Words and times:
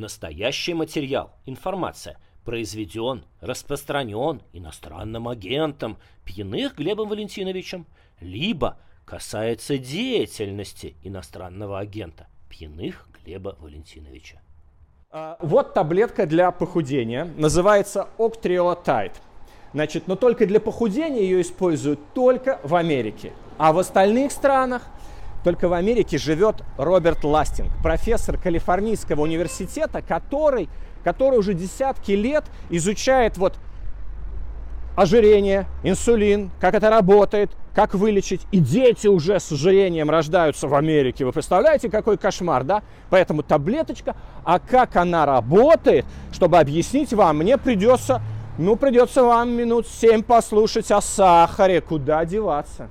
настоящий 0.00 0.74
материал, 0.74 1.32
информация, 1.46 2.18
произведен, 2.44 3.24
распространен 3.40 4.42
иностранным 4.52 5.28
агентом 5.28 5.98
Пьяных 6.24 6.76
Глебом 6.76 7.08
Валентиновичем, 7.08 7.86
либо 8.20 8.78
касается 9.04 9.78
деятельности 9.78 10.96
иностранного 11.02 11.78
агента 11.78 12.26
Пьяных 12.48 13.06
Глеба 13.24 13.56
Валентиновича. 13.60 14.40
А, 15.10 15.36
вот 15.40 15.74
таблетка 15.74 16.26
для 16.26 16.50
похудения, 16.50 17.28
называется 17.36 18.08
Octreotide. 18.18 19.14
Значит, 19.72 20.08
но 20.08 20.16
только 20.16 20.46
для 20.46 20.60
похудения 20.60 21.20
ее 21.20 21.42
используют 21.42 22.00
только 22.14 22.58
в 22.64 22.74
Америке. 22.74 23.32
А 23.58 23.72
в 23.72 23.78
остальных 23.78 24.32
странах 24.32 24.88
только 25.44 25.68
в 25.68 25.72
Америке 25.72 26.18
живет 26.18 26.62
Роберт 26.76 27.24
Ластинг, 27.24 27.70
профессор 27.82 28.38
Калифорнийского 28.38 29.22
университета, 29.22 30.02
который, 30.02 30.68
который 31.02 31.38
уже 31.38 31.54
десятки 31.54 32.12
лет 32.12 32.44
изучает 32.68 33.38
вот 33.38 33.58
ожирение, 34.96 35.66
инсулин, 35.82 36.50
как 36.60 36.74
это 36.74 36.90
работает, 36.90 37.50
как 37.74 37.94
вылечить. 37.94 38.46
И 38.50 38.58
дети 38.58 39.06
уже 39.06 39.40
с 39.40 39.50
ожирением 39.52 40.10
рождаются 40.10 40.68
в 40.68 40.74
Америке. 40.74 41.24
Вы 41.24 41.32
представляете, 41.32 41.88
какой 41.88 42.18
кошмар, 42.18 42.64
да? 42.64 42.82
Поэтому 43.08 43.42
таблеточка. 43.42 44.16
А 44.44 44.58
как 44.58 44.96
она 44.96 45.24
работает, 45.24 46.04
чтобы 46.32 46.58
объяснить 46.58 47.12
вам, 47.12 47.38
мне 47.38 47.56
придется, 47.56 48.20
ну, 48.58 48.76
придется 48.76 49.22
вам 49.22 49.50
минут 49.50 49.86
семь 49.86 50.22
послушать 50.22 50.90
о 50.90 51.00
сахаре. 51.00 51.80
Куда 51.80 52.24
деваться? 52.24 52.88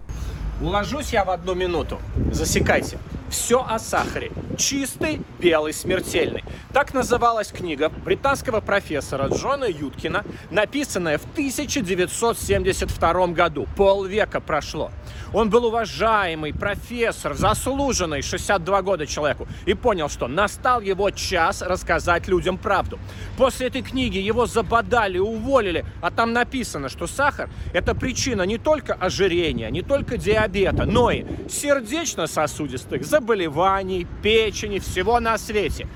Уложусь 0.62 1.14
я 1.14 1.24
в 1.24 1.30
одну 1.30 1.56
минуту. 1.56 2.00
Засекайте. 2.32 2.98
Все 3.30 3.66
о 3.66 3.80
сахаре. 3.80 4.32
Чистый, 4.58 5.22
белый, 5.40 5.72
смертельный. 5.72 6.44
Так 6.74 6.94
называлась 6.94 7.48
книга 7.50 7.90
британского 7.90 8.60
профессора 8.60 9.28
Джона 9.28 9.66
Юткина, 9.66 10.26
написанная 10.52 11.18
в 11.18 11.24
1972 11.34 13.28
году. 13.28 13.68
Полвека 13.78 14.42
прошло. 14.42 14.92
Он 15.34 15.50
был 15.50 15.66
уважаемый 15.66 16.54
профессор, 16.54 17.36
заслуженный 17.36 18.22
62 18.22 18.82
года 18.82 19.06
человеку, 19.06 19.48
и 19.66 19.74
понял, 19.74 20.10
что 20.10 20.28
настал 20.28 20.82
его 20.82 21.12
час 21.12 21.62
рассказать 21.62 22.28
людям 22.28 22.58
правду. 22.58 23.00
После 23.38 23.68
этой 23.68 23.82
книги 23.82 24.18
его 24.18 24.48
забодали, 24.48 25.20
уволили, 25.20 25.86
а 26.02 26.10
там 26.10 26.34
написано, 26.34 26.90
что 26.90 27.06
сахар– 27.08 27.50
это 27.74 27.94
причина 27.94 28.44
не 28.44 28.58
только 28.58 28.94
ожирения, 28.94 29.70
не 29.70 29.82
только 29.82 30.18
диабета, 30.18 30.86
но 30.86 31.12
и 31.12 31.26
сердечно-сосудистых 31.48 33.06
заболеваний, 33.06 34.08
печени, 34.24 34.80
всего 34.80 35.20
на 35.20 35.38
свете. 35.38 35.88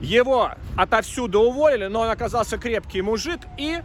Его 0.00 0.52
отовсюду 0.76 1.40
уволили, 1.40 1.86
но 1.86 2.00
он 2.00 2.10
оказался 2.10 2.58
крепкий 2.58 3.02
мужик 3.02 3.40
и 3.58 3.80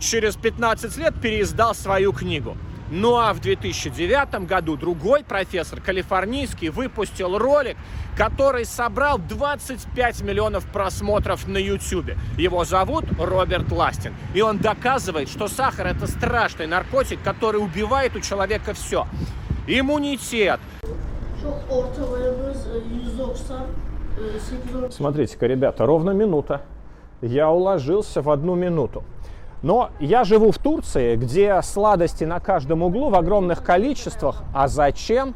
через 0.00 0.36
15 0.36 0.96
лет 0.96 1.14
переиздал 1.20 1.74
свою 1.74 2.12
книгу. 2.12 2.56
Ну 2.94 3.16
а 3.16 3.32
в 3.32 3.40
2009 3.40 4.46
году 4.46 4.76
другой 4.76 5.24
профессор, 5.24 5.80
калифорнийский, 5.80 6.68
выпустил 6.68 7.38
ролик, 7.38 7.78
который 8.18 8.66
собрал 8.66 9.16
25 9.18 10.20
миллионов 10.20 10.66
просмотров 10.66 11.48
на 11.48 11.56
YouTube. 11.56 12.10
Его 12.36 12.66
зовут 12.66 13.06
Роберт 13.18 13.72
Ластин. 13.72 14.14
И 14.34 14.42
он 14.42 14.58
доказывает, 14.58 15.30
что 15.30 15.48
сахар 15.48 15.86
это 15.86 16.06
страшный 16.06 16.66
наркотик, 16.66 17.22
который 17.22 17.62
убивает 17.62 18.14
у 18.14 18.20
человека 18.20 18.74
все. 18.74 19.06
Иммунитет, 19.66 20.60
Смотрите-ка, 24.90 25.46
ребята, 25.46 25.86
ровно 25.86 26.10
минута. 26.10 26.60
Я 27.22 27.50
уложился 27.50 28.20
в 28.20 28.28
одну 28.28 28.54
минуту. 28.54 29.02
Но 29.62 29.90
я 30.00 30.24
живу 30.24 30.50
в 30.50 30.58
Турции, 30.58 31.16
где 31.16 31.60
сладости 31.62 32.24
на 32.24 32.40
каждом 32.40 32.82
углу 32.82 33.10
в 33.10 33.14
огромных 33.14 33.62
количествах. 33.62 34.42
А 34.52 34.68
зачем? 34.68 35.34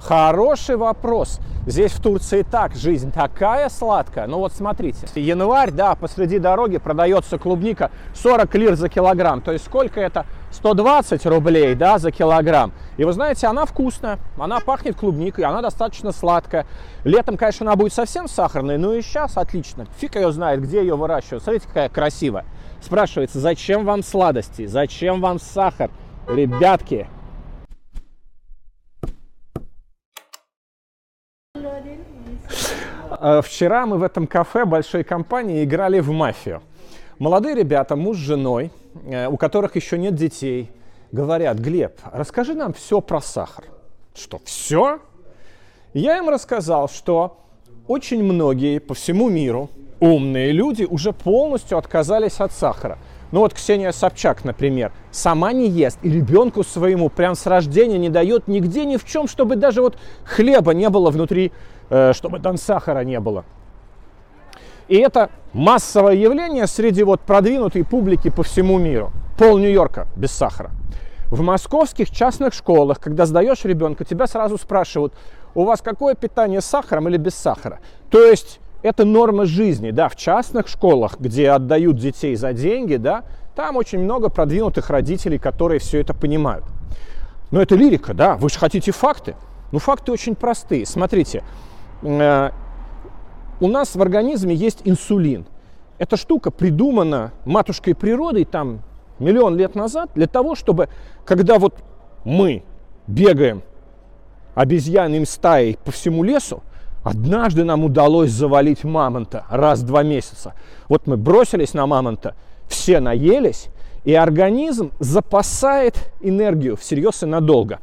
Хороший 0.00 0.76
вопрос. 0.76 1.40
Здесь 1.66 1.92
в 1.92 2.02
Турции 2.02 2.42
так, 2.42 2.76
жизнь 2.76 3.10
такая 3.10 3.68
сладкая. 3.68 4.26
Ну 4.26 4.38
вот 4.38 4.52
смотрите, 4.52 5.06
январь, 5.20 5.72
да, 5.72 5.94
посреди 5.94 6.38
дороги 6.38 6.78
продается 6.78 7.38
клубника 7.38 7.90
40 8.14 8.54
лир 8.54 8.76
за 8.76 8.88
килограмм. 8.88 9.40
То 9.40 9.52
есть 9.52 9.64
сколько 9.64 10.00
это? 10.00 10.26
120 10.52 11.26
рублей, 11.26 11.74
да, 11.74 11.98
за 11.98 12.12
килограмм. 12.12 12.72
И 12.96 13.04
вы 13.04 13.12
знаете, 13.12 13.46
она 13.46 13.66
вкусная, 13.66 14.18
она 14.38 14.60
пахнет 14.60 14.96
клубникой, 14.96 15.44
она 15.44 15.60
достаточно 15.60 16.12
сладкая. 16.12 16.66
Летом, 17.04 17.36
конечно, 17.36 17.66
она 17.66 17.76
будет 17.76 17.92
совсем 17.92 18.28
сахарной, 18.28 18.78
но 18.78 18.94
и 18.94 19.02
сейчас 19.02 19.36
отлично. 19.36 19.86
Фиг 19.98 20.14
ее 20.14 20.30
знает, 20.30 20.62
где 20.62 20.80
ее 20.80 20.94
выращивают. 20.94 21.42
Смотрите, 21.42 21.66
какая 21.66 21.88
красивая. 21.88 22.44
Спрашивается, 22.86 23.40
зачем 23.40 23.84
вам 23.84 24.04
сладости, 24.04 24.66
зачем 24.66 25.20
вам 25.20 25.40
сахар? 25.40 25.90
Ребятки, 26.28 27.08
Э, 33.20 33.40
вчера 33.42 33.86
мы 33.86 33.98
в 33.98 34.04
этом 34.04 34.28
кафе 34.28 34.64
большой 34.64 35.02
компании 35.02 35.64
играли 35.64 35.98
в 35.98 36.12
мафию. 36.12 36.62
Молодые 37.18 37.56
ребята, 37.56 37.96
муж 37.96 38.18
с 38.18 38.20
женой, 38.20 38.70
э, 39.04 39.26
у 39.26 39.36
которых 39.36 39.74
еще 39.74 39.98
нет 39.98 40.14
детей, 40.14 40.70
говорят, 41.10 41.58
Глеб, 41.58 41.98
расскажи 42.12 42.54
нам 42.54 42.72
все 42.72 43.00
про 43.00 43.20
сахар. 43.20 43.64
Что, 44.14 44.40
все? 44.44 45.00
Я 45.92 46.18
им 46.18 46.28
рассказал, 46.28 46.88
что 46.88 47.40
очень 47.88 48.22
многие 48.22 48.78
по 48.78 48.94
всему 48.94 49.28
миру 49.28 49.70
умные 50.00 50.52
люди 50.52 50.84
уже 50.84 51.12
полностью 51.12 51.78
отказались 51.78 52.40
от 52.40 52.52
сахара. 52.52 52.98
Ну 53.32 53.40
вот 53.40 53.54
Ксения 53.54 53.90
Собчак, 53.90 54.44
например, 54.44 54.92
сама 55.10 55.52
не 55.52 55.68
ест 55.68 55.98
и 56.02 56.10
ребенку 56.10 56.62
своему 56.62 57.08
прям 57.08 57.34
с 57.34 57.44
рождения 57.46 57.98
не 57.98 58.08
дает 58.08 58.46
нигде 58.46 58.84
ни 58.84 58.96
в 58.96 59.04
чем, 59.04 59.26
чтобы 59.26 59.56
даже 59.56 59.82
вот 59.82 59.98
хлеба 60.24 60.74
не 60.74 60.88
было 60.88 61.10
внутри 61.10 61.52
Э, 61.88 62.12
чтобы 62.12 62.40
там 62.40 62.56
сахара 62.56 63.00
не 63.00 63.20
было. 63.20 63.44
И 64.88 64.96
это 64.96 65.30
массовое 65.52 66.14
явление 66.14 66.66
среди 66.66 67.02
вот 67.02 67.20
продвинутой 67.20 67.84
публики 67.84 68.28
по 68.30 68.42
всему 68.42 68.78
миру. 68.78 69.12
Пол 69.38 69.58
Нью-Йорка 69.58 70.06
без 70.16 70.32
сахара. 70.32 70.70
В 71.28 71.42
московских 71.42 72.10
частных 72.10 72.54
школах, 72.54 73.00
когда 73.00 73.26
сдаешь 73.26 73.64
ребенка, 73.64 74.04
тебя 74.04 74.26
сразу 74.26 74.58
спрашивают, 74.58 75.12
у 75.54 75.64
вас 75.64 75.80
какое 75.80 76.14
питание 76.14 76.60
с 76.60 76.66
сахаром 76.66 77.08
или 77.08 77.16
без 77.16 77.34
сахара? 77.34 77.80
То 78.10 78.20
есть 78.20 78.60
это 78.86 79.04
норма 79.04 79.46
жизни, 79.46 79.90
да, 79.90 80.08
в 80.08 80.16
частных 80.16 80.68
школах, 80.68 81.18
где 81.18 81.50
отдают 81.50 81.96
детей 81.96 82.34
за 82.36 82.52
деньги, 82.52 82.96
да, 82.96 83.24
там 83.54 83.76
очень 83.76 83.98
много 83.98 84.28
продвинутых 84.28 84.90
родителей, 84.90 85.38
которые 85.38 85.80
все 85.80 86.00
это 86.00 86.14
понимают. 86.14 86.64
Но 87.50 87.62
это 87.62 87.74
лирика, 87.74 88.14
да, 88.14 88.36
вы 88.36 88.48
же 88.50 88.58
хотите 88.58 88.92
факты. 88.92 89.34
Ну, 89.72 89.78
факты 89.78 90.12
очень 90.12 90.34
простые. 90.34 90.86
Смотрите, 90.86 91.42
Э, 92.02 92.50
у 93.60 93.68
нас 93.68 93.96
в 93.96 94.02
организме 94.02 94.54
есть 94.54 94.80
инсулин. 94.84 95.46
Эта 95.98 96.16
штука 96.16 96.50
придумана 96.50 97.32
матушкой 97.46 97.94
природой 97.94 98.44
там 98.44 98.82
миллион 99.18 99.56
лет 99.56 99.74
назад 99.74 100.10
для 100.14 100.26
того, 100.26 100.54
чтобы, 100.54 100.88
когда 101.24 101.58
вот 101.58 101.74
мы 102.24 102.64
бегаем 103.06 103.62
обезьянным 104.54 105.24
стаей 105.24 105.78
по 105.82 105.90
всему 105.90 106.22
лесу, 106.22 106.62
однажды 107.06 107.62
нам 107.62 107.84
удалось 107.84 108.32
завалить 108.32 108.82
мамонта 108.82 109.44
раз 109.48 109.78
в 109.78 109.86
два 109.86 110.02
месяца. 110.02 110.54
Вот 110.88 111.06
мы 111.06 111.16
бросились 111.16 111.72
на 111.72 111.86
мамонта, 111.86 112.34
все 112.66 112.98
наелись, 112.98 113.68
и 114.04 114.12
организм 114.12 114.90
запасает 114.98 116.10
энергию 116.20 116.76
всерьез 116.76 117.22
и 117.22 117.26
надолго. 117.26 117.78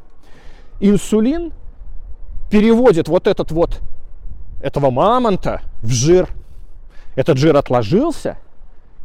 Инсулин 0.82 1.54
переводит 2.52 3.08
вот 3.08 3.28
этот 3.28 3.52
вот 3.52 3.80
этого 4.62 4.90
мамонта 4.90 5.62
в 5.82 5.90
жир. 5.90 6.28
Этот 7.16 7.38
жир 7.38 7.56
отложился, 7.56 8.38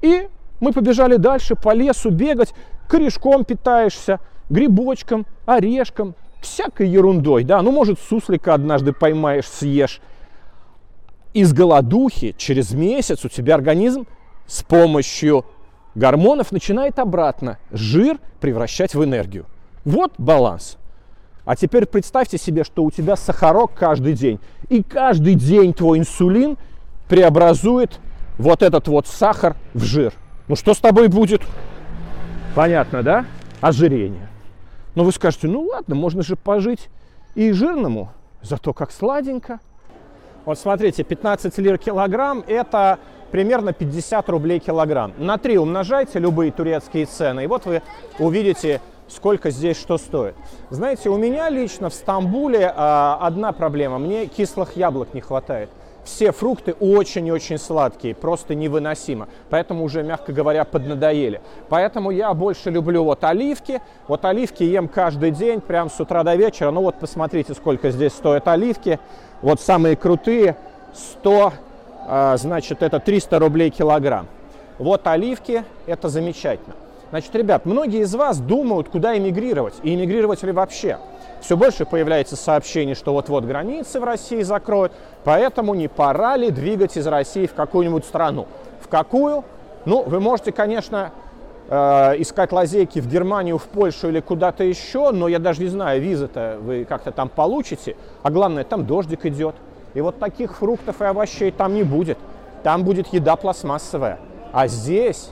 и 0.03 0.26
мы 0.59 0.73
побежали 0.73 1.14
дальше 1.14 1.55
по 1.55 1.73
лесу 1.73 2.11
бегать, 2.11 2.55
корешком 2.88 3.44
питаешься, 3.44 4.19
грибочком, 4.50 5.26
орешком, 5.47 6.17
всякой 6.40 6.88
ерундой, 6.88 7.44
да, 7.44 7.62
ну, 7.62 7.73
может, 7.73 7.99
суслика 7.99 8.55
однажды 8.55 8.93
поймаешь, 8.93 9.46
съешь. 9.46 10.00
Из 11.35 11.52
голодухи 11.52 12.35
через 12.37 12.73
месяц 12.73 13.25
у 13.25 13.29
тебя 13.29 13.55
организм 13.55 14.06
с 14.46 14.62
помощью 14.62 15.44
гормонов 15.94 16.52
начинает 16.52 16.99
обратно 16.99 17.58
жир 17.70 18.19
превращать 18.40 18.94
в 18.94 19.05
энергию. 19.05 19.46
Вот 19.85 20.12
баланс. 20.19 20.79
А 21.44 21.56
теперь 21.56 21.87
представьте 21.87 22.38
себе, 22.38 22.64
что 22.64 22.85
у 22.85 22.90
тебя 22.90 23.17
сахарок 23.17 23.73
каждый 23.75 24.12
день. 24.12 24.38
И 24.69 24.82
каждый 24.82 25.35
день 25.35 25.73
твой 25.73 25.99
инсулин 25.99 26.58
преобразует 27.08 28.00
вот 28.37 28.62
этот 28.62 28.87
вот 28.88 29.06
сахар 29.06 29.56
в 29.75 29.82
жир. 29.82 30.12
Ну 30.46 30.56
что 30.56 30.75
с 30.75 30.79
тобой 30.79 31.08
будет? 31.08 31.43
Понятно, 32.55 33.02
да? 33.02 33.25
Ожирение. 33.61 34.29
Но 34.99 35.05
вы 35.05 35.12
скажете, 35.12 35.47
ну 35.47 35.62
ладно, 35.62 35.95
можно 35.95 36.25
же 36.25 36.35
пожить 36.35 36.91
и 37.37 37.53
жирному, 37.53 38.09
зато 38.43 38.73
как 38.73 38.91
сладенько. 38.91 39.61
Вот 40.45 40.59
смотрите, 40.59 41.05
15 41.05 41.56
лир 41.59 41.79
килограмм– 41.79 42.43
это 42.49 42.99
примерно 43.31 43.73
50 43.73 44.29
рублей 44.29 44.59
килограмм. 44.59 45.12
На 45.17 45.39
3 45.39 45.59
умножайте 45.59 46.19
любые 46.19 46.50
турецкие 46.50 47.06
цены, 47.06 47.45
и 47.45 47.47
вот 47.47 47.65
вы 47.65 47.83
увидите, 48.19 48.81
сколько 49.06 49.50
здесь 49.50 49.79
что 49.79 49.99
стоит. 49.99 50.35
Знаете, 50.69 51.11
у 51.11 51.17
меня 51.17 51.49
лично 51.49 51.91
в 51.91 51.95
Стамбуле 51.95 52.73
а, 52.75 53.19
одна 53.21 53.53
проблема. 53.53 54.00
Мне 54.00 54.27
кислых 54.27 54.77
яблок 54.77 55.15
не 55.15 55.21
хватает 55.21 55.71
все 56.09 56.33
фрукты 56.33 56.73
очень-очень 56.73 57.59
сладкие, 57.59 58.15
просто 58.15 58.55
невыносимо. 58.55 59.29
Поэтому 59.51 59.85
уже, 59.85 60.03
мягко 60.03 60.33
говоря, 60.33 60.65
поднадоели. 60.65 61.41
Поэтому 61.69 62.11
я 62.11 62.33
больше 62.33 62.71
люблю 62.71 63.05
вот 63.05 63.23
оливки. 63.25 63.83
Вот 64.09 64.25
оливки 64.25 64.63
ем 64.63 64.89
каждый 64.89 65.31
день, 65.31 65.61
прям 65.61 65.91
с 65.91 66.01
утра 66.01 66.25
до 66.25 66.35
вечера. 66.35 66.71
Ну 66.71 66.81
вот 66.81 66.97
посмотрите, 66.97 67.55
сколько 67.55 67.91
здесь 67.91 68.13
стоят 68.13 68.49
оливки. 68.49 68.99
Вот 69.43 69.61
самые 69.61 69.97
крутые 69.97 70.57
100, 70.95 71.53
а, 72.07 72.37
значит, 72.39 72.83
это 72.83 72.99
300 72.99 73.39
рублей 73.39 73.71
килограмм. 73.71 74.27
Вот 74.79 75.07
оливки, 75.07 75.63
это 75.87 76.09
замечательно. 76.09 76.75
Значит, 77.11 77.35
ребят, 77.35 77.67
многие 77.67 78.01
из 78.01 78.15
вас 78.15 78.39
думают, 78.39 78.89
куда 78.89 79.17
эмигрировать, 79.17 79.75
и 79.83 79.95
эмигрировать 79.95 80.43
ли 80.43 80.53
вообще. 80.53 80.99
Все 81.40 81.56
больше 81.56 81.87
появляется 81.87 82.37
сообщений, 82.37 82.94
что 82.94 83.12
вот-вот 83.12 83.44
границы 83.44 84.00
в 84.00 84.05
России 84.05 84.43
закроют, 84.43 84.93
поэтому 85.25 85.75
не 85.75 85.88
пора 85.88 86.37
ли 86.37 86.50
двигать 86.50 86.96
из 86.96 87.06
России 87.06 87.46
в 87.46 87.55
какую-нибудь 87.55 88.05
страну. 88.05 88.46
В 88.81 88.88
какую? 88.88 89.44
Ну, 89.85 90.02
вы 90.02 90.20
можете, 90.20 90.52
конечно, 90.52 91.12
э, 91.69 92.20
искать 92.20 92.52
лазейки 92.52 92.99
в 92.99 93.06
Германию, 93.06 93.58
в 93.58 93.64
Польшу 93.64 94.08
или 94.08 94.20
куда-то 94.20 94.64
еще, 94.64 95.12
но 95.12 95.29
я 95.29 95.38
даже 95.38 95.62
не 95.62 95.69
знаю, 95.69 96.00
визы-то 96.02 96.58
вы 96.61 96.85
как-то 96.85 97.12
там 97.12 97.29
получите, 97.29 97.96
а 98.23 98.31
главное, 98.31 98.64
там 98.64 98.85
дождик 98.85 99.25
идет. 99.25 99.55
И 99.94 100.00
вот 100.00 100.19
таких 100.19 100.56
фруктов 100.56 101.00
и 101.00 101.05
овощей 101.05 101.50
там 101.50 101.75
не 101.75 101.82
будет. 101.82 102.19
Там 102.62 102.85
будет 102.85 103.08
еда 103.08 103.37
пластмассовая. 103.37 104.19
А 104.52 104.67
здесь... 104.67 105.31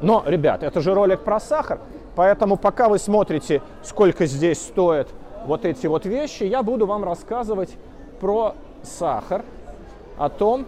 Но, 0.00 0.24
ребят, 0.26 0.64
это 0.64 0.80
же 0.80 0.94
ролик 0.94 1.20
про 1.20 1.38
сахар, 1.38 1.78
поэтому 2.16 2.56
пока 2.56 2.88
вы 2.88 2.98
смотрите, 2.98 3.62
сколько 3.84 4.26
здесь 4.26 4.60
стоит 4.60 5.06
вот 5.46 5.64
эти 5.64 5.86
вот 5.86 6.06
вещи, 6.06 6.44
я 6.44 6.62
буду 6.62 6.86
вам 6.86 7.04
рассказывать 7.04 7.70
про 8.20 8.54
сахар, 8.82 9.44
о 10.18 10.28
том, 10.28 10.66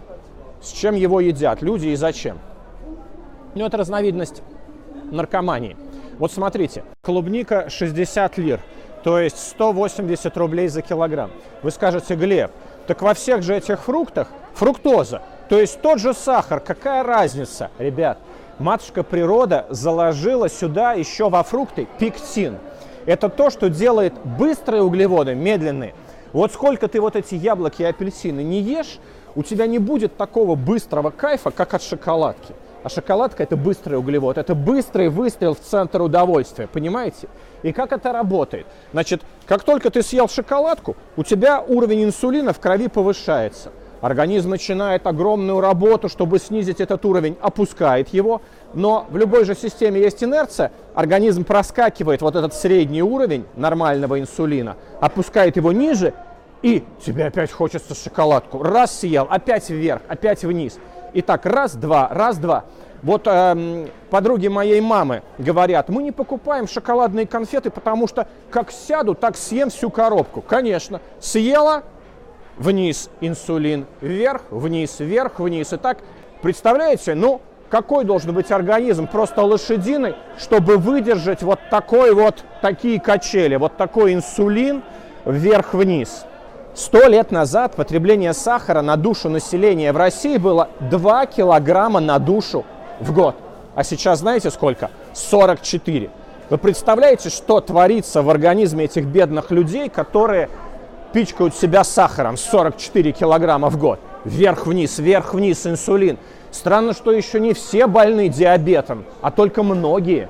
с 0.61 0.71
чем 0.71 0.95
его 0.95 1.19
едят 1.19 1.61
люди 1.61 1.87
и 1.87 1.95
зачем. 1.95 2.39
Ну, 3.53 3.65
это 3.65 3.77
разновидность 3.77 4.41
наркомании. 5.11 5.77
Вот 6.17 6.31
смотрите, 6.31 6.83
клубника 7.01 7.69
60 7.69 8.37
лир, 8.37 8.59
то 9.03 9.19
есть 9.19 9.37
180 9.37 10.35
рублей 10.37 10.67
за 10.67 10.81
килограмм. 10.81 11.31
Вы 11.61 11.71
скажете, 11.71 12.15
Глеб, 12.15 12.51
так 12.87 13.01
во 13.01 13.13
всех 13.13 13.43
же 13.43 13.55
этих 13.55 13.81
фруктах 13.81 14.27
фруктоза, 14.53 15.21
то 15.49 15.59
есть 15.59 15.79
тот 15.81 15.99
же 15.99 16.13
сахар, 16.13 16.59
какая 16.59 17.03
разница? 17.03 17.69
Ребят, 17.77 18.17
матушка 18.57 19.03
природа 19.03 19.67
заложила 19.69 20.49
сюда 20.49 20.93
еще 20.93 21.29
во 21.29 21.43
фрукты 21.43 21.87
пектин– 21.99 22.57
это 23.05 23.29
то, 23.29 23.49
что 23.49 23.69
делает 23.69 24.13
быстрые 24.23 24.83
углеводы 24.83 25.35
медленные. 25.35 25.93
Вот 26.33 26.51
сколько 26.51 26.87
ты 26.87 26.99
вот 26.99 27.15
эти 27.15 27.35
яблоки 27.35 27.81
и 27.81 27.85
апельсины 27.85 28.41
не 28.41 28.61
ешь, 28.61 28.99
у 29.35 29.43
тебя 29.43 29.67
не 29.67 29.79
будет 29.79 30.17
такого 30.17 30.55
быстрого 30.55 31.11
кайфа, 31.11 31.51
как 31.51 31.73
от 31.73 31.83
шоколадки. 31.83 32.53
А 32.83 32.89
шоколадка 32.89 33.43
это 33.43 33.57
быстрый 33.57 33.95
углевод, 33.95 34.37
это 34.37 34.53
быстрый 34.53 35.09
выстрел 35.09 35.55
в 35.55 35.59
центр 35.59 36.01
удовольствия, 36.01 36.67
понимаете? 36.67 37.27
И 37.63 37.71
как 37.71 37.91
это 37.91 38.11
работает? 38.11 38.67
Значит, 38.91 39.23
как 39.47 39.63
только 39.63 39.89
ты 39.89 40.03
съел 40.03 40.27
шоколадку, 40.27 40.95
у 41.17 41.23
тебя 41.23 41.61
уровень 41.61 42.03
инсулина 42.03 42.53
в 42.53 42.59
крови 42.59 42.87
повышается– 42.87 43.71
Организм 44.01 44.49
начинает 44.49 45.07
огромную 45.07 45.61
работу, 45.61 46.09
чтобы 46.09 46.39
снизить 46.39 46.81
этот 46.81 47.03
уровень, 47.05 47.37
опускает 47.41 48.09
его, 48.09 48.41
но 48.73 49.05
в 49.09 49.17
любой 49.17 49.45
же 49.45 49.55
системе 49.55 50.01
есть 50.01 50.23
инерция, 50.23 50.71
организм 50.93 51.43
проскакивает 51.43 52.21
вот 52.21 52.35
этот 52.35 52.53
средний 52.53 53.01
уровень 53.01 53.45
нормального 53.55 54.19
инсулина, 54.19 54.75
опускает 54.99 55.55
его 55.55 55.71
ниже, 55.71 56.13
и 56.61 56.83
тебе 57.05 57.25
опять 57.25 57.51
хочется 57.51 57.93
шоколадку. 57.95 58.63
Раз 58.63 58.99
съел, 58.99 59.27
опять 59.29 59.69
вверх, 59.69 60.01
опять 60.07 60.43
вниз. 60.43 60.79
И 61.13 61.21
так 61.21 61.45
раз, 61.45 61.75
два, 61.75 62.09
раз, 62.09 62.37
два. 62.37 62.65
Вот 63.03 63.27
эм, 63.27 63.87
подруги 64.09 64.47
моей 64.47 64.81
мамы 64.81 65.21
говорят, 65.37 65.89
мы 65.89 66.01
не 66.01 66.11
покупаем 66.11 66.67
шоколадные 66.67 67.27
конфеты, 67.27 67.69
потому 67.69 68.07
что 68.07 68.27
как 68.49 68.71
сяду, 68.71 69.13
так 69.13 69.37
съем 69.37 69.69
всю 69.69 69.91
коробку. 69.91 70.41
Конечно, 70.41 71.01
съела, 71.19 71.83
вниз 72.57 73.09
инсулин, 73.21 73.85
вверх, 74.01 74.43
вниз, 74.49 74.99
вверх, 74.99 75.39
вниз. 75.39 75.73
И 75.73 75.77
так, 75.77 75.99
представляете, 76.41 77.15
ну, 77.15 77.41
какой 77.69 78.05
должен 78.05 78.33
быть 78.33 78.51
организм, 78.51 79.07
просто 79.07 79.41
лошадиный, 79.41 80.15
чтобы 80.37 80.77
выдержать 80.77 81.41
вот 81.43 81.59
такой 81.69 82.13
вот, 82.13 82.43
такие 82.61 82.99
качели, 82.99 83.55
вот 83.55 83.75
такой 83.75 84.13
инсулин 84.13 84.83
вверх-вниз. 85.25 86.25
Сто 86.75 87.07
лет 87.07 87.31
назад 87.31 87.75
потребление 87.75 88.33
сахара 88.33 88.81
на 88.81 88.97
душу 88.97 89.29
населения 89.29 89.93
в 89.93 89.97
России 89.97 90.37
было 90.37 90.69
2 90.81 91.25
килограмма 91.27 92.01
на 92.01 92.19
душу 92.19 92.65
в 92.99 93.13
год. 93.13 93.35
А 93.75 93.83
сейчас 93.83 94.19
знаете 94.19 94.51
сколько? 94.51 94.91
44. 95.13 96.09
Вы 96.49 96.57
представляете, 96.57 97.29
что 97.29 97.59
творится 97.59 98.21
в 98.21 98.29
организме 98.29 98.85
этих 98.85 99.05
бедных 99.05 99.51
людей, 99.51 99.89
которые 99.89 100.49
пичкают 101.15 101.55
себя 101.55 101.85
сахаром 101.85 102.35
44 102.35 103.13
килограмма 103.13 103.69
в 103.69 103.77
год. 103.77 104.01
Вверх-вниз, 104.25 104.99
вверх-вниз 104.99 105.65
инсулин. 105.65 106.17
Странно, 106.51 106.91
что 106.91 107.13
еще 107.13 107.39
не 107.39 107.53
все 107.53 107.87
больны 107.87 108.27
диабетом, 108.27 109.05
а 109.21 109.31
только 109.31 109.63
многие. 109.63 110.27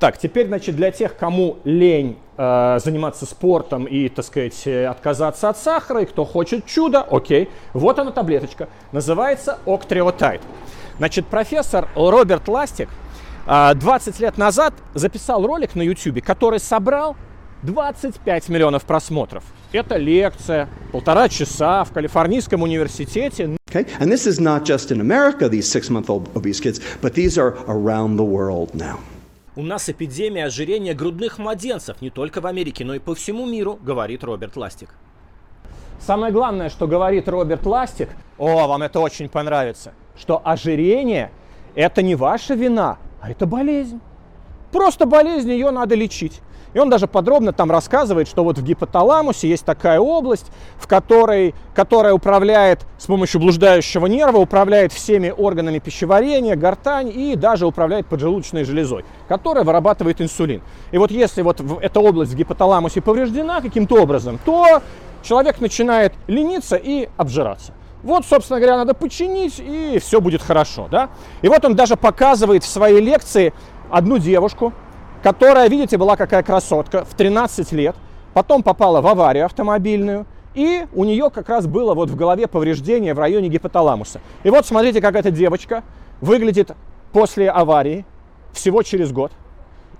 Так, 0.00 0.18
теперь, 0.18 0.48
значит, 0.48 0.74
для 0.74 0.90
тех, 0.90 1.16
кому 1.16 1.58
лень 1.62 2.18
э, 2.36 2.78
заниматься 2.82 3.24
спортом 3.24 3.84
и, 3.84 4.08
так 4.08 4.24
сказать, 4.24 4.66
э, 4.66 4.86
отказаться 4.86 5.48
от 5.48 5.56
сахара, 5.56 6.02
и 6.02 6.06
кто 6.06 6.24
хочет 6.24 6.66
чуда, 6.66 7.02
окей, 7.02 7.50
вот 7.72 8.00
она 8.00 8.10
таблеточка, 8.10 8.68
называется 8.90 9.58
Октриотайд. 9.64 10.40
Значит, 10.98 11.26
профессор 11.26 11.88
Роберт 11.94 12.48
Ластик 12.48 12.88
20 13.50 14.20
а, 14.20 14.22
лет 14.22 14.38
назад 14.38 14.74
записал 14.94 15.44
ролик 15.44 15.74
на 15.74 15.82
YouTube, 15.82 16.22
который 16.22 16.60
собрал 16.60 17.16
25 17.64 18.48
миллионов 18.48 18.84
просмотров. 18.84 19.42
Это 19.72 19.96
лекция, 19.96 20.68
полтора 20.92 21.28
часа 21.28 21.82
в 21.82 21.92
Калифорнийском 21.92 22.62
университете. 22.62 23.56
Okay? 23.66 23.88
And 23.98 24.06
this 24.06 24.24
is 24.26 24.38
not 24.38 24.64
just 24.64 24.92
in 24.92 25.00
America, 25.00 25.48
these 25.48 25.68
six-month-old 25.68 26.30
obese 26.36 26.60
kids, 26.60 26.80
but 27.02 27.14
these 27.14 27.36
are 27.38 27.56
around 27.66 28.16
the 28.16 28.24
world 28.24 28.72
now. 28.72 29.00
У 29.56 29.62
нас 29.62 29.88
эпидемия 29.88 30.44
ожирения 30.44 30.94
грудных 30.94 31.38
младенцев 31.38 32.00
не 32.00 32.10
только 32.10 32.40
в 32.40 32.46
Америке, 32.46 32.84
но 32.84 32.94
и 32.94 33.00
по 33.00 33.16
всему 33.16 33.46
миру, 33.46 33.76
говорит 33.82 34.22
Роберт 34.22 34.56
Ластик. 34.56 34.90
Самое 35.98 36.32
главное, 36.32 36.70
что 36.70 36.86
говорит 36.86 37.28
Роберт 37.28 37.66
Ластик, 37.66 38.10
о, 38.38 38.68
вам 38.68 38.82
это 38.84 39.00
очень 39.00 39.28
понравится, 39.28 39.92
что 40.16 40.40
ожирение– 40.44 41.32
это 41.74 42.00
не 42.00 42.14
ваша 42.14 42.54
вина, 42.54 42.98
а 43.20 43.30
это 43.30 43.46
болезнь. 43.46 44.00
Просто 44.72 45.06
болезнь, 45.06 45.50
ее 45.50 45.70
надо 45.70 45.94
лечить. 45.94 46.40
И 46.72 46.78
он 46.78 46.88
даже 46.88 47.08
подробно 47.08 47.52
там 47.52 47.70
рассказывает, 47.70 48.28
что 48.28 48.44
вот 48.44 48.58
в 48.58 48.62
гипоталамусе 48.62 49.48
есть 49.48 49.64
такая 49.64 49.98
область, 49.98 50.46
в 50.78 50.86
которой, 50.86 51.54
которая 51.74 52.14
управляет 52.14 52.86
с 52.96 53.06
помощью 53.06 53.40
блуждающего 53.40 54.06
нерва, 54.06 54.38
управляет 54.38 54.92
всеми 54.92 55.34
органами 55.36 55.80
пищеварения, 55.80 56.54
гортань 56.54 57.10
и 57.12 57.34
даже 57.34 57.66
управляет 57.66 58.06
поджелудочной 58.06 58.62
железой, 58.62 59.04
которая 59.28 59.64
вырабатывает 59.64 60.20
инсулин. 60.20 60.62
И 60.92 60.98
вот 60.98 61.10
если 61.10 61.42
вот 61.42 61.60
эта 61.80 62.00
область 62.00 62.32
в 62.32 62.36
гипоталамусе 62.36 63.00
повреждена 63.00 63.60
каким-то 63.60 64.00
образом, 64.00 64.38
то 64.44 64.80
человек 65.24 65.60
начинает 65.60 66.12
лениться 66.28 66.76
и 66.76 67.08
обжираться. 67.16 67.72
Вот, 68.02 68.24
собственно 68.24 68.58
говоря, 68.58 68.76
надо 68.78 68.94
починить, 68.94 69.58
и 69.58 69.98
все 70.00 70.20
будет 70.20 70.42
хорошо, 70.42 70.88
да? 70.90 71.10
И 71.42 71.48
вот 71.48 71.64
он 71.64 71.74
даже 71.74 71.96
показывает 71.96 72.64
в 72.64 72.68
своей 72.68 73.00
лекции 73.00 73.52
одну 73.90 74.18
девушку, 74.18 74.72
которая, 75.22 75.68
видите, 75.68 75.98
была 75.98 76.16
какая 76.16 76.42
красотка, 76.42 77.04
в 77.04 77.14
13 77.14 77.72
лет, 77.72 77.94
потом 78.32 78.62
попала 78.62 79.00
в 79.00 79.06
аварию 79.06 79.44
автомобильную, 79.44 80.26
и 80.54 80.86
у 80.94 81.04
нее 81.04 81.30
как 81.30 81.48
раз 81.48 81.66
было 81.66 81.94
вот 81.94 82.10
в 82.10 82.16
голове 82.16 82.46
повреждение 82.46 83.14
в 83.14 83.18
районе 83.18 83.48
гипоталамуса. 83.48 84.20
И 84.42 84.50
вот 84.50 84.66
смотрите, 84.66 85.00
как 85.00 85.14
эта 85.14 85.30
девочка 85.30 85.84
выглядит 86.20 86.72
после 87.12 87.50
аварии, 87.50 88.04
всего 88.52 88.82
через 88.82 89.12
год. 89.12 89.32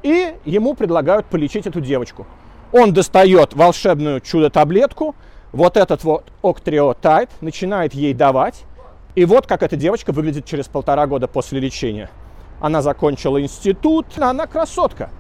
И 0.03 0.35
ему 0.45 0.75
предлагают 0.75 1.27
полечить 1.27 1.67
эту 1.67 1.81
девочку. 1.81 2.27
Он 2.73 2.93
достает 2.93 3.55
волшебную 3.55 4.21
чудо-таблетку, 4.21 5.15
вот 5.53 5.77
этот 5.77 6.05
вот 6.05 6.31
октриотайд 6.43 7.31
начинает 7.41 7.95
ей 7.95 8.15
давать. 8.15 8.65
И 9.15 9.25
вот 9.25 9.47
как 9.47 9.63
эта 9.63 9.77
девочка 9.77 10.13
выглядит 10.13 10.45
через 10.45 10.69
полтора 10.69 11.07
года 11.07 11.27
после 11.27 11.59
лечения. 11.59 12.11
Она 12.61 12.83
закончила 12.83 13.43
институт, 13.43 14.07
она 14.19 14.47
красотка. 14.47 15.11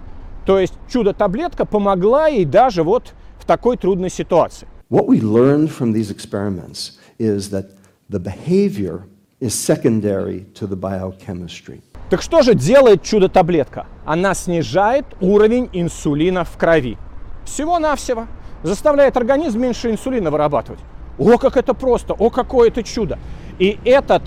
То 0.46 0.58
есть 0.58 0.74
чудо-таблетка 0.88 1.64
помогла 1.64 2.28
ей 2.28 2.44
даже 2.44 2.82
вот 2.82 3.14
в 3.38 3.44
такой 3.44 3.76
трудной 3.76 4.10
ситуации. 4.10 4.68
What 4.90 5.06
we 5.06 5.20
learned 5.20 5.70
from 5.70 5.92
these 5.92 6.10
experiments 6.10 6.98
is 7.18 7.50
that 7.50 7.70
the 8.08 8.18
behavior 8.18 9.02
is 9.40 9.54
secondary 9.54 10.46
to 10.54 10.66
the 10.66 10.76
biochemistry. 10.76 11.82
Так 12.10 12.22
что 12.22 12.42
же 12.42 12.54
делает 12.54 13.02
чудо-таблетка? 13.02 13.86
Она 14.04 14.34
снижает 14.34 15.06
уровень 15.20 15.68
инсулина 15.72 16.44
в 16.44 16.56
крови. 16.56 16.98
Всего-навсего. 17.44 18.26
Заставляет 18.62 19.16
организм 19.16 19.60
меньше 19.60 19.90
инсулина 19.90 20.30
вырабатывать. 20.30 20.80
О, 21.18 21.38
как 21.38 21.56
это 21.56 21.74
просто! 21.74 22.14
О, 22.14 22.30
какое 22.30 22.68
это 22.68 22.82
чудо! 22.82 23.18
И 23.58 23.78
этот 23.84 24.22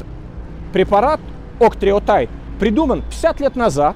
препарат, 0.72 1.20
Октриотай, 1.60 2.30
придуман 2.60 3.02
50 3.02 3.40
лет 3.40 3.56
назад, 3.56 3.96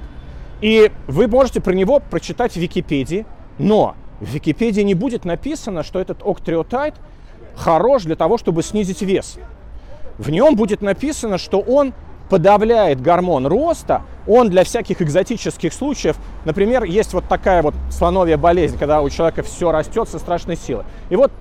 и 0.60 0.90
вы 1.06 1.28
можете 1.28 1.60
про 1.60 1.72
него 1.72 2.00
прочитать 2.00 2.52
в 2.52 2.56
Википедии, 2.56 3.26
но 3.58 3.94
в 4.20 4.26
Википедии 4.26 4.82
не 4.82 4.94
будет 4.94 5.24
написано, 5.24 5.82
что 5.82 6.00
этот 6.00 6.22
октриотайд 6.24 6.94
хорош 7.56 8.04
для 8.04 8.16
того, 8.16 8.38
чтобы 8.38 8.62
снизить 8.62 9.02
вес. 9.02 9.38
В 10.18 10.30
нем 10.30 10.56
будет 10.56 10.82
написано, 10.82 11.38
что 11.38 11.60
он 11.60 11.94
подавляет 12.28 13.00
гормон 13.00 13.46
роста, 13.46 14.02
он 14.26 14.50
для 14.50 14.64
всяких 14.64 15.00
экзотических 15.00 15.72
случаев, 15.72 16.16
например, 16.44 16.84
есть 16.84 17.12
вот 17.14 17.24
такая 17.28 17.62
вот 17.62 17.74
слоновья 17.90 18.36
болезнь, 18.36 18.78
когда 18.78 19.02
у 19.02 19.08
человека 19.10 19.42
все 19.42 19.72
растет 19.72 20.08
со 20.08 20.18
страшной 20.18 20.56
силой. 20.56 20.84
И 21.10 21.16
вот 21.16 21.32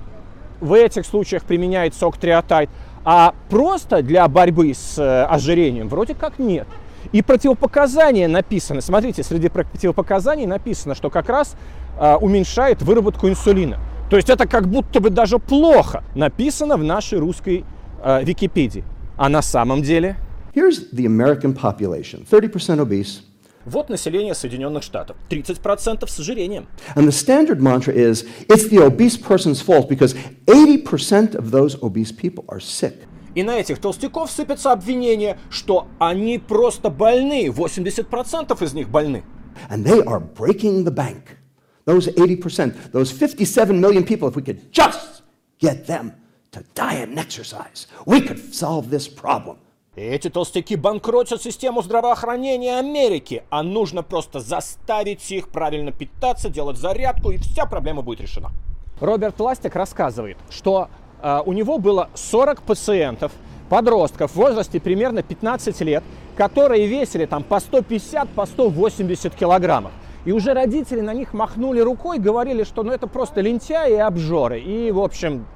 в 0.62 0.74
этих 0.74 1.06
случаях 1.06 1.44
применяется 1.44 2.08
октриотайд, 2.08 2.70
а 3.04 3.34
просто 3.50 4.02
для 4.02 4.28
борьбы 4.28 4.74
с 4.74 4.98
э, 4.98 5.24
ожирением 5.24 5.88
вроде 5.88 6.14
как 6.14 6.40
нет. 6.40 6.68
И 7.12 7.22
противопоказания 7.22 8.28
написаны. 8.28 8.82
Смотрите, 8.82 9.24
среди 9.24 9.50
противопоказаний 9.50 10.46
написано, 10.46 10.96
что 10.96 11.10
как 11.10 11.30
раз 11.30 11.56
э, 12.00 12.16
уменьшает 12.16 12.82
выработку 12.82 13.30
инсулина. 13.30 13.78
То 14.10 14.18
есть 14.18 14.30
это 14.30 14.48
как 14.48 14.68
будто 14.68 15.00
бы 15.00 15.10
даже 15.10 15.40
плохо 15.40 16.04
написано 16.16 16.76
в 16.78 16.84
нашей 16.84 17.20
русской 17.20 17.66
э, 18.04 18.24
Википедии. 18.24 18.84
А 19.16 19.30
на 19.30 19.42
самом 19.42 19.82
деле... 19.82 20.18
Here's 20.57 20.91
the 20.91 21.07
American 21.07 21.55
population 21.55 22.25
30% 22.25 22.81
obese. 22.81 23.23
Вот 23.65 23.89
население 23.89 24.35
Соединенных 24.35 24.83
Штатов. 24.83 25.17
30% 25.31 26.09
с 26.09 26.19
ожирением. 26.19 26.67
And 26.97 27.07
the 27.07 27.13
standard 27.13 27.61
mantra 27.61 27.95
is 27.95 28.25
it's 28.49 28.69
the 28.69 28.85
obese 28.85 29.17
person's 29.17 29.61
fault 29.61 29.89
because 29.89 30.15
80% 30.47 31.37
of 31.37 31.51
those 31.53 31.77
obese 31.81 32.13
people 32.13 32.45
are 32.49 32.61
sick. 32.61 33.07
И 33.35 33.43
на 33.43 33.59
этих 33.59 33.79
толстяков 33.79 34.31
сыпятся 34.31 34.73
обвинения, 34.73 35.39
что 35.49 35.87
они 35.99 36.39
просто 36.39 36.91
больны. 36.91 37.47
80% 37.47 38.63
из 38.63 38.75
них 38.75 38.91
больны. 38.91 39.23
And 39.71 39.85
they 39.85 40.03
are 40.05 40.21
breaking 40.21 40.85
the 40.85 40.91
bank. 40.91 41.39
Those 41.85 42.09
80%, 42.09 42.93
those 42.93 43.11
57 43.11 43.81
million 43.81 44.05
people, 44.05 44.29
if 44.29 44.37
we 44.37 44.43
could 44.43 44.71
just 44.73 45.23
get 45.59 45.87
them 45.87 46.13
to 46.53 46.63
diet 46.75 47.09
and 47.09 47.19
exercise, 47.19 47.87
we 48.07 48.21
could 48.21 48.55
solve 48.55 48.91
this 48.91 49.09
problem. 49.09 49.59
Эти 49.98 50.30
толстяки 50.30 50.76
банкротят 50.76 51.42
систему 51.42 51.82
здравоохранения 51.82 52.78
Америки, 52.78 53.42
а 53.50 53.64
нужно 53.64 54.04
просто 54.04 54.40
заставить 54.40 55.32
их 55.32 55.50
правильно 55.50 55.92
питаться, 55.92 56.50
делать 56.50 56.78
зарядку, 56.78 57.32
и 57.32 57.38
вся 57.38 57.66
проблема 57.66 58.04
будет 58.04 58.22
решена. 58.22 58.52
Роберт 59.00 59.40
Ластик 59.40 59.76
рассказывает, 59.76 60.38
что 60.52 60.90
э, 61.20 61.42
у 61.44 61.52
него 61.52 61.80
было 61.80 62.12
40 62.14 62.62
пациентов, 62.62 63.32
подростков 63.70 64.34
в 64.34 64.36
возрасте 64.36 64.80
примерно 64.80 65.24
15 65.24 65.82
лет, 65.82 66.04
которые 66.36 66.86
весили 66.86 67.26
там 67.26 67.42
по 67.42 67.60
150, 67.60 68.30
по 68.30 68.46
180 68.46 69.34
килограммов. 69.34 69.94
И 70.26 70.32
уже 70.32 70.54
родители 70.54 71.02
на 71.02 71.16
них 71.16 71.34
махнули 71.34 71.80
рукой, 71.80 72.20
говорили, 72.20 72.66
что 72.66 72.84
ну 72.84 72.92
это 72.92 73.08
просто 73.08 73.42
лентяи 73.42 73.94
и 73.94 73.96
обжоры. 73.96 74.60
И, 74.60 74.92
в 74.92 75.00
общем, 75.00 75.48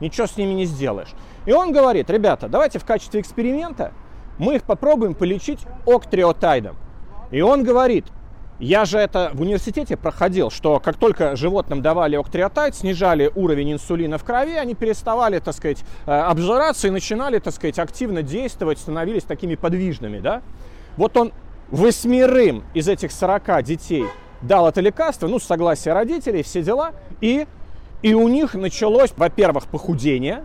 ничего 0.00 0.26
с 0.26 0.36
ними 0.36 0.52
не 0.52 0.64
сделаешь. 0.64 1.14
И 1.46 1.52
он 1.52 1.72
говорит, 1.72 2.10
ребята, 2.10 2.48
давайте 2.48 2.78
в 2.78 2.84
качестве 2.84 3.20
эксперимента 3.20 3.92
мы 4.38 4.56
их 4.56 4.64
попробуем 4.64 5.14
полечить 5.14 5.60
октриотайдом. 5.86 6.76
И 7.30 7.40
он 7.40 7.62
говорит, 7.62 8.06
я 8.60 8.84
же 8.84 8.98
это 8.98 9.30
в 9.32 9.40
университете 9.40 9.96
проходил, 9.96 10.50
что 10.50 10.80
как 10.80 10.96
только 10.96 11.34
животным 11.34 11.80
давали 11.80 12.16
октриотайд, 12.16 12.74
снижали 12.74 13.30
уровень 13.34 13.72
инсулина 13.72 14.18
в 14.18 14.24
крови, 14.24 14.54
они 14.54 14.74
переставали, 14.74 15.38
так 15.38 15.54
сказать, 15.54 15.82
э, 16.06 16.12
обжираться 16.12 16.88
и 16.88 16.90
начинали, 16.90 17.38
так 17.38 17.54
сказать, 17.54 17.78
активно 17.78 18.22
действовать, 18.22 18.78
становились 18.78 19.22
такими 19.22 19.54
подвижными, 19.54 20.20
да? 20.20 20.42
Вот 20.98 21.16
он 21.16 21.32
восьмерым 21.70 22.64
из 22.74 22.88
этих 22.88 23.12
40 23.12 23.62
детей 23.62 24.04
дал 24.42 24.68
это 24.68 24.82
лекарство, 24.82 25.26
ну, 25.26 25.38
с 25.38 25.44
согласия 25.44 25.94
родителей, 25.94 26.42
все 26.42 26.62
дела, 26.62 26.92
и, 27.22 27.46
и 28.02 28.14
у 28.14 28.28
них 28.28 28.54
началось, 28.54 29.12
во-первых, 29.16 29.66
похудение, 29.66 30.44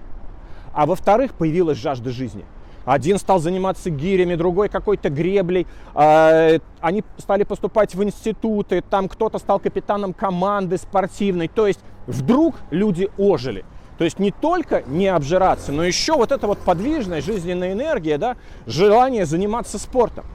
а 0.73 0.85
во-вторых, 0.85 1.33
появилась 1.33 1.77
жажда 1.77 2.11
жизни. 2.11 2.45
Один 2.85 3.17
стал 3.17 3.39
заниматься 3.39 3.89
гирями, 3.89 4.35
другой 4.35 4.69
какой-то 4.69 5.09
греблей. 5.09 5.65
А, 5.95 6.59
они 6.81 7.03
стали 7.17 7.43
поступать 7.43 7.95
в 7.95 8.03
институты, 8.03 8.83
там 8.87 9.09
кто-то 9.09 9.39
стал 9.39 9.59
капитаном 9.59 10.13
команды 10.13 10.77
спортивной. 10.77 11.47
То 11.47 11.65
есть 11.65 11.79
вдруг 12.05 12.55
люди 12.69 13.09
ожили. 13.17 13.65
То 13.97 14.03
есть 14.03 14.19
не 14.19 14.31
только 14.31 14.83
не 14.85 15.07
обжираться, 15.07 15.71
но 15.71 15.83
еще 15.83 16.13
вот 16.13 16.31
эта 16.31 16.47
вот 16.47 16.59
подвижная 16.59 17.21
жизненная 17.21 17.73
энергия, 17.73 18.17
да, 18.17 18.35
желание 18.67 19.25
заниматься 19.25 19.79
спортом. 19.79 20.25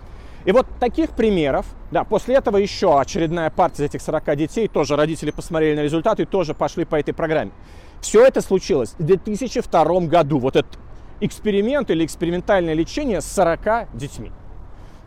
И 0.44 0.52
вот 0.52 0.66
таких 0.78 1.10
примеров, 1.10 1.66
да, 1.90 2.04
после 2.04 2.36
этого 2.36 2.56
еще 2.56 2.98
очередная 2.98 3.50
партия 3.50 3.84
этих 3.84 4.00
40 4.00 4.36
детей, 4.36 4.68
тоже 4.68 4.96
родители 4.96 5.30
посмотрели 5.30 5.76
на 5.76 5.82
результаты 5.82 6.22
и 6.22 6.26
тоже 6.26 6.54
пошли 6.54 6.84
по 6.84 6.96
этой 6.96 7.12
программе. 7.12 7.52
Все 8.00 8.24
это 8.24 8.40
случилось 8.40 8.94
в 8.98 9.04
2002 9.04 10.00
году, 10.00 10.38
вот 10.38 10.56
этот 10.56 10.78
эксперимент 11.20 11.90
или 11.90 12.04
экспериментальное 12.06 12.72
лечение 12.72 13.20
с 13.20 13.26
40 13.26 13.94
детьми. 13.94 14.32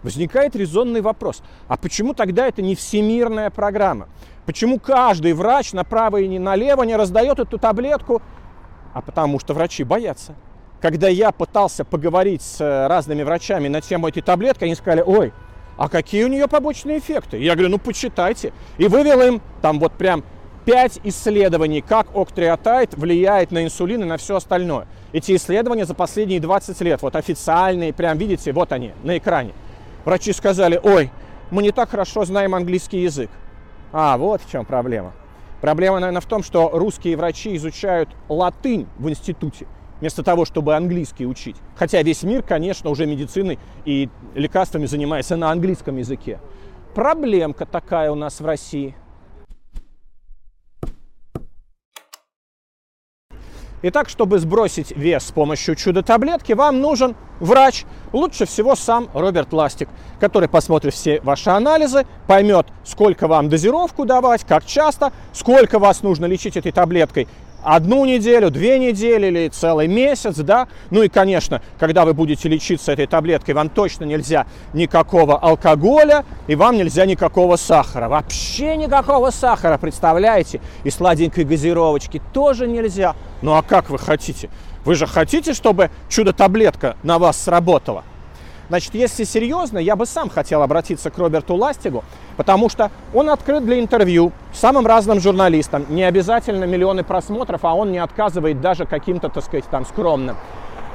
Возникает 0.04 0.56
резонный 0.56 1.02
вопрос, 1.02 1.42
а 1.68 1.78
почему 1.78 2.14
тогда 2.14 2.48
это 2.48 2.62
не 2.62 2.76
всемирная 2.76 3.50
программа? 3.50 4.10
Почему 4.46 4.78
каждый 4.78 5.34
врач 5.34 5.74
направо 5.74 6.18
и 6.18 6.38
налево 6.38 6.84
не 6.84 6.96
раздает 6.96 7.40
эту 7.40 7.58
таблетку? 7.58 8.22
А 8.94 9.02
потому 9.02 9.40
что 9.40 9.54
врачи 9.54 9.84
боятся 9.84 10.36
когда 10.84 11.08
я 11.08 11.32
пытался 11.32 11.86
поговорить 11.86 12.42
с 12.42 12.60
э, 12.60 12.88
разными 12.88 13.24
врачами 13.24 13.70
на 13.70 13.80
тему 13.80 14.10
этой 14.10 14.22
таблетки, 14.22 14.66
они 14.66 14.76
сказали, 14.76 15.02
ой, 15.02 15.32
а 15.78 15.88
какие 15.88 16.26
у 16.26 16.28
нее 16.28 16.50
побочные 16.50 16.98
эффекты? 16.98 17.38
Я 17.38 17.54
говорю, 17.54 17.70
ну 17.70 17.78
почитайте. 17.78 18.52
И 18.78 18.90
вывел 18.90 19.22
им 19.22 19.42
там 19.62 19.80
вот 19.80 19.94
прям 19.94 20.26
пять 20.66 21.00
исследований, 21.06 21.80
как 21.80 22.14
октриотайд 22.14 22.96
влияет 22.96 23.52
на 23.52 23.64
инсулин 23.64 24.02
и 24.02 24.04
на 24.04 24.18
все 24.18 24.36
остальное. 24.36 24.86
Эти 25.14 25.38
исследования 25.38 25.86
за 25.86 25.94
последние 25.94 26.42
20 26.42 26.82
лет, 26.82 27.02
вот 27.02 27.16
официальные, 27.16 27.94
прям 27.94 28.18
видите, 28.18 28.52
вот 28.52 28.74
они 28.74 28.92
на 29.04 29.18
экране. 29.18 29.54
Врачи 30.04 30.34
сказали, 30.34 30.78
ой, 30.84 31.12
мы 31.50 31.64
не 31.64 31.72
так 31.72 31.92
хорошо 31.92 32.26
знаем 32.26 32.56
английский 32.56 33.04
язык. 33.04 33.30
А, 33.94 34.18
вот 34.18 34.42
в 34.42 34.52
чем 34.52 34.66
проблема. 34.66 35.14
Проблема, 35.62 36.02
наверное, 36.02 36.20
в 36.20 36.26
том, 36.26 36.44
что 36.44 36.72
русские 36.74 37.16
врачи 37.16 37.56
изучают 37.56 38.10
латынь 38.28 38.86
в 38.98 39.10
институте 39.10 39.66
вместо 40.04 40.22
того, 40.22 40.44
чтобы 40.44 40.76
английский 40.76 41.26
учить. 41.26 41.56
Хотя 41.78 42.02
весь 42.04 42.24
мир, 42.24 42.44
конечно, 42.44 42.90
уже 42.90 43.06
медициной 43.06 43.58
и 43.86 44.10
лекарствами 44.36 44.86
занимается 44.86 45.38
на 45.38 45.50
английском 45.50 45.96
языке. 45.96 46.42
Проблемка 46.94 47.66
такая 47.66 48.12
у 48.12 48.16
нас 48.16 48.42
в 48.42 48.46
России. 48.46 48.98
Итак, 53.82 54.10
чтобы 54.10 54.40
сбросить 54.40 54.92
вес 54.92 55.24
с 55.24 55.32
помощью 55.32 55.76
чудо-таблетки, 55.76 56.52
вам 56.52 56.82
нужен 56.82 57.16
врач, 57.40 57.86
лучше 58.12 58.46
всего 58.46 58.76
сам 58.76 59.10
Роберт 59.14 59.54
Ластик, 59.54 59.88
который 60.20 60.50
посмотрит 60.50 60.94
все 60.94 61.22
ваши 61.22 61.50
анализы, 61.50 62.06
поймет, 62.28 62.68
сколько 62.84 63.28
вам 63.28 63.48
дозировку 63.48 64.06
давать, 64.06 64.44
как 64.46 64.66
часто, 64.66 65.14
сколько 65.34 65.80
вас 65.80 66.02
нужно 66.02 66.26
лечить 66.26 66.56
этой 66.56 66.72
таблеткой 66.72 67.28
одну 67.64 68.06
неделю, 68.06 68.52
две 68.52 68.78
недели 68.80 69.28
или 69.28 69.48
целый 69.50 69.88
месяц, 69.88 70.36
да. 70.38 70.68
Ну 70.90 71.04
и, 71.04 71.10
конечно, 71.10 71.62
когда 71.80 72.06
вы 72.06 72.14
будете 72.14 72.50
лечиться 72.50 72.92
этой 72.92 73.08
таблеткой, 73.08 73.56
вам 73.56 73.70
точно 73.70 74.06
нельзя 74.06 74.46
никакого 74.74 75.38
алкоголя 75.38 76.26
и 76.48 76.56
вам 76.56 76.78
нельзя 76.78 77.06
никакого 77.06 77.56
сахара. 77.56 78.10
Вообще 78.10 78.76
никакого 78.76 79.30
сахара, 79.32 79.78
представляете? 79.78 80.62
И 80.84 80.90
сладенькой 80.90 81.46
газировочки 81.46 82.22
тоже 82.34 82.68
нельзя. 82.68 83.16
Ну 83.42 83.54
а 83.54 83.62
как 83.62 83.90
вы 83.90 83.98
хотите? 83.98 84.50
Вы 84.86 84.96
же 84.96 85.08
хотите, 85.08 85.54
чтобы 85.54 85.90
чудо-таблетка 86.10 86.98
на 87.04 87.18
вас 87.18 87.42
сработала? 87.42 88.04
Значит, 88.70 88.96
если 88.96 89.24
серьезно, 89.24 89.78
я 89.78 89.96
бы 89.96 90.06
сам 90.06 90.30
хотел 90.30 90.62
обратиться 90.62 91.12
к 91.12 91.18
Роберту 91.18 91.56
Ластигу, 91.56 92.04
потому 92.38 92.70
что 92.70 92.92
он 93.14 93.30
открыт 93.30 93.66
для 93.66 93.80
интервью 93.80 94.32
самым 94.54 94.86
разным 94.86 95.20
журналистам. 95.20 95.86
Не 95.90 96.04
обязательно 96.04 96.66
миллионы 96.66 97.04
просмотров, 97.04 97.62
а 97.64 97.74
он 97.74 97.92
не 97.92 98.00
отказывает 98.00 98.62
даже 98.62 98.86
каким-то, 98.86 99.30
так 99.30 99.44
сказать, 99.44 99.66
там 99.66 99.86
скромным. 99.86 100.36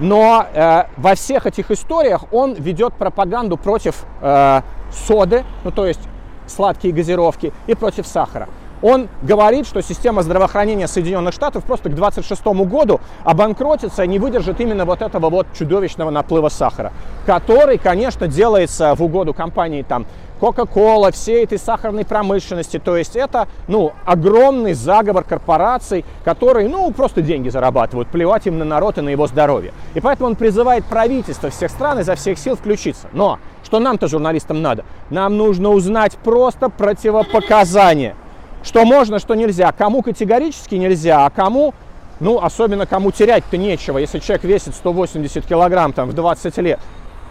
Но 0.01 0.47
э, 0.53 0.85
во 0.97 1.15
всех 1.15 1.47
этих 1.47 1.71
историях 1.71 2.33
он 2.33 2.55
ведет 2.55 2.95
пропаганду 2.95 3.57
против 3.57 4.05
э, 4.21 4.63
соды, 4.93 5.45
ну 5.65 5.73
то 5.73 5.87
есть 5.87 6.01
сладкие 6.47 6.95
газировки 6.95 7.53
и 7.67 7.75
против 7.75 8.07
сахара. 8.07 8.49
Он 8.81 9.09
говорит, 9.23 9.67
что 9.67 9.83
система 9.83 10.23
здравоохранения 10.23 10.87
Соединенных 10.87 11.35
Штатов 11.35 11.65
просто 11.65 11.91
к 11.91 11.95
26 11.95 12.45
году 12.47 13.01
обанкротится 13.25 14.05
и 14.05 14.09
не 14.09 14.21
выдержит 14.21 14.61
именно 14.61 14.85
вот 14.85 15.03
этого 15.03 15.31
вот 15.31 15.49
чудовищного 15.59 16.11
наплыва 16.11 16.49
сахара, 16.49 16.93
который, 17.27 17.79
конечно, 17.79 18.29
делается 18.29 18.95
в 18.95 19.03
угоду 19.03 19.35
компании 19.35 19.83
там 19.83 20.07
Coca-Cola, 20.41 21.13
всей 21.13 21.45
этой 21.45 21.59
сахарной 21.59 22.05
промышленности. 22.05 22.79
То 22.79 22.97
есть 22.97 23.17
это, 23.17 23.49
ну, 23.67 23.93
огромный 24.05 24.75
заговор 24.75 25.25
корпораций, 25.25 26.05
которые, 26.25 26.69
ну, 26.69 26.91
просто 26.93 27.23
деньги 27.23 27.49
зарабатывают, 27.49 28.09
плевать 28.09 28.47
им 28.47 28.59
на 28.59 28.65
народ 28.65 28.99
и 28.99 29.01
на 29.01 29.09
его 29.09 29.27
здоровье. 29.27 29.73
И 29.95 30.01
поэтому 30.01 30.29
он 30.29 30.37
призывает 30.37 30.85
правительство 30.85 31.51
всех 31.51 31.71
стран 31.71 32.01
изо 32.01 32.15
всех 32.15 32.39
сил 32.39 32.57
включиться. 32.57 33.09
Но 33.13 33.39
что 33.65 33.81
нам-то, 33.81 34.09
журналистам, 34.09 34.63
надо? 34.63 34.85
Нам 35.11 35.37
нужно 35.37 35.71
узнать 35.71 36.17
просто 36.19 36.69
противопоказания. 36.69 38.15
Что 38.63 38.85
можно, 38.85 39.19
что 39.19 39.35
нельзя. 39.35 39.73
Кому 39.73 40.03
категорически 40.03 40.75
нельзя, 40.75 41.27
а 41.27 41.31
кому 41.31 41.75
ну, 42.21 42.43
особенно 42.43 42.87
кому 42.87 43.13
терять-то 43.13 43.57
нечего, 43.57 43.99
если 43.99 44.19
человек 44.19 44.45
весит 44.45 44.75
180 44.75 45.47
килограмм 45.47 45.93
там, 45.93 46.09
в 46.09 46.15
20 46.15 46.57
лет. 46.59 46.81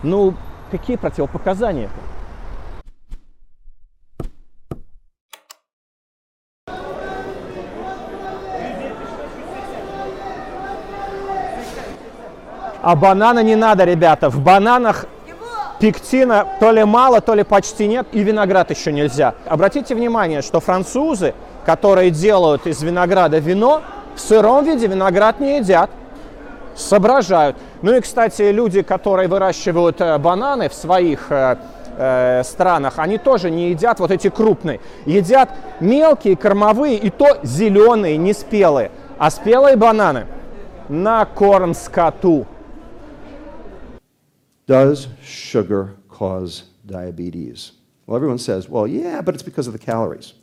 Ну, 0.04 0.34
какие 0.72 0.96
противопоказания? 0.96 1.90
А 12.88 12.96
банана 12.96 13.44
не 13.44 13.58
надо, 13.58 13.84
ребята. 13.84 14.30
В 14.30 14.40
бананах 14.40 15.08
пектина 15.78 16.48
то 16.62 16.72
ли 16.72 16.86
мало, 16.86 17.20
то 17.20 17.34
ли 17.34 17.44
почти 17.44 17.86
нет, 17.86 18.08
и 18.14 18.24
виноград 18.24 18.72
еще 18.72 18.94
нельзя. 18.94 19.34
Обратите 19.46 19.94
внимание, 19.94 20.42
что 20.42 20.62
французы, 20.62 21.34
которые 21.66 22.12
делают 22.12 22.66
из 22.66 22.82
винограда 22.82 23.40
вино, 23.40 23.82
в 24.16 24.22
сыром 24.22 24.64
виде 24.64 24.88
виноград 24.88 25.42
не 25.42 25.58
едят, 25.58 25.90
соображают. 26.78 27.58
Ну 27.82 27.94
и, 27.94 28.00
кстати, 28.00 28.44
люди, 28.54 28.84
которые 28.84 29.28
выращивают 29.28 30.00
э, 30.00 30.18
бананы 30.18 30.70
в 30.70 30.74
своих 30.74 31.30
э, 31.30 31.58
э, 31.98 32.42
странах, 32.46 33.00
они 33.00 33.18
тоже 33.18 33.52
не 33.52 33.72
едят 33.72 34.00
вот 34.00 34.12
эти 34.12 34.30
крупные. 34.30 34.80
Едят 35.06 35.50
мелкие, 35.82 36.38
кормовые, 36.38 36.96
и 36.96 37.10
то 37.10 37.38
зеленые, 37.44 38.16
не 38.16 38.32
спелые. 38.32 38.92
А 39.18 39.30
спелые 39.30 39.76
бананы 39.76 40.26
на 40.88 41.26
корм 41.26 41.74
скоту. 41.74 42.46
Does 44.68 45.08
sugar 45.24 45.96
cause 46.10 46.64
diabetes? 46.86 47.72
Well, 48.06 48.18
everyone 48.18 48.38
says, 48.38 48.70
well, 48.70 48.86
yeah, 48.86 49.22
but 49.22 49.34
it's 49.34 49.44
because 49.44 49.66
of 49.66 49.74
the 49.74 49.80
calories. 49.80 50.34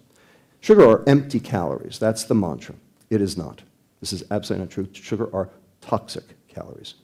Sugar 0.61 0.89
are 0.89 1.05
empty 1.07 1.39
calories. 1.39 1.99
That's 1.99 2.25
the 2.25 2.35
mantra. 2.35 2.75
It 3.11 3.21
is 3.21 3.37
not. 3.37 3.63
This 4.01 4.15
is 4.15 4.25
absolutely 4.31 4.65
not 4.65 4.73
true. 4.73 4.89
Sugar 4.93 5.35
are 5.35 5.51
toxic 5.83 6.25
calories. 6.49 6.95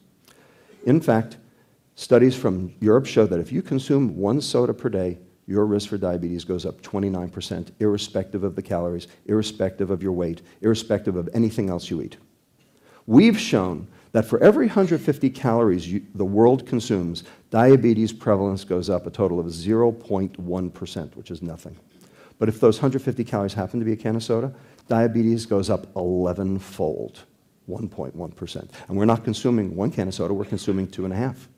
In 0.87 0.99
fact, 1.00 1.37
studies 1.95 2.35
from 2.35 2.75
Europe 2.81 3.05
show 3.05 3.27
that 3.27 3.39
if 3.39 3.53
you 3.53 3.61
consume 3.61 4.17
one 4.17 4.41
soda 4.41 4.73
per 4.73 4.89
day, 4.89 5.19
your 5.47 5.67
risk 5.67 5.91
for 5.91 5.99
diabetes 5.99 6.45
goes 6.45 6.65
up 6.65 6.81
29%, 6.81 7.71
irrespective 7.81 8.45
of 8.45 8.57
the 8.57 8.62
calories, 8.62 9.09
irrespective 9.27 9.91
of 9.91 10.03
your 10.03 10.12
weight, 10.12 10.41
irrespective 10.62 11.17
of 11.17 11.29
anything 11.35 11.69
else 11.69 11.91
you 11.91 12.00
eat. 12.00 12.17
We've 13.07 13.39
shown 13.39 13.89
that 14.12 14.25
for 14.25 14.43
every 14.43 14.67
150 14.67 15.31
calories 15.31 15.90
you, 15.90 16.05
the 16.14 16.25
world 16.25 16.67
consumes, 16.67 17.25
diabetes 17.50 18.12
prevalence 18.12 18.64
goes 18.64 18.90
up 18.90 19.07
a 19.07 19.11
total 19.11 19.38
of 19.38 19.47
0.1%, 19.47 21.17
which 21.17 21.31
is 21.31 21.43
nothing. 21.43 21.76
But 22.38 22.49
if 22.49 22.59
those 22.59 22.79
150 22.79 23.23
calories 23.25 23.55
happen 23.55 23.79
to 23.79 23.87
be 23.87 23.93
a 23.93 23.97
can 23.97 24.17
of 24.17 24.25
soda, 24.25 24.52
diabetes 24.88 25.47
goes 25.47 25.71
up 25.71 25.95
11 25.95 26.59
fold, 26.59 27.25
1.1%. 27.69 28.69
And 28.88 28.97
we're 28.97 29.05
not 29.05 29.25
consuming 29.25 29.76
one 29.76 29.90
can 29.90 30.09
of 30.09 30.14
soda, 30.14 30.35
we're 30.35 30.45
consuming 30.45 30.88
two 30.88 31.05
and 31.05 31.12
a 31.12 31.17
half. 31.17 31.49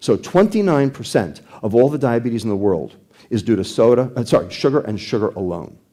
So 0.00 0.16
29% 0.16 1.40
of 1.62 1.74
all 1.74 1.88
the 1.88 1.98
diabetes 1.98 2.44
in 2.44 2.50
the 2.50 2.56
world 2.56 2.96
is 3.30 3.42
due 3.42 3.56
to 3.56 3.64
soda, 3.64 4.12
uh, 4.16 4.24
sorry, 4.24 4.50
sugar 4.50 4.80
and 4.80 5.00
sugar 5.00 5.28
alone. 5.28 5.78